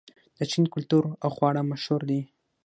[0.37, 2.21] د چین کلتور او خواړه مشهور دي.